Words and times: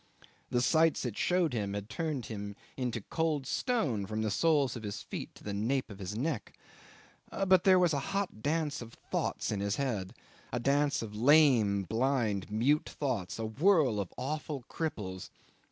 The 0.49 0.63
sights 0.63 1.05
it 1.05 1.15
showed 1.15 1.53
him 1.53 1.75
had 1.75 1.87
turned 1.87 2.25
him 2.25 2.55
into 2.75 3.01
cold 3.01 3.45
stone 3.45 4.07
from 4.07 4.23
the 4.23 4.31
soles 4.31 4.75
of 4.75 4.81
his 4.81 5.03
feet 5.03 5.35
to 5.35 5.43
the 5.43 5.53
nape 5.53 5.91
of 5.91 5.99
his 5.99 6.17
neck; 6.17 6.57
but 7.29 7.65
there 7.65 7.77
was 7.77 7.93
a 7.93 7.99
hot 8.09 8.41
dance 8.41 8.81
of 8.81 8.95
thoughts 9.11 9.51
in 9.51 9.59
his 9.59 9.75
head, 9.75 10.15
a 10.51 10.59
dance 10.59 11.03
of 11.03 11.15
lame, 11.15 11.83
blind, 11.83 12.49
mute 12.49 12.89
thoughts 12.89 13.37
a 13.37 13.45
whirl 13.45 13.99
of 13.99 14.11
awful 14.17 14.63
cripples. 14.67 15.29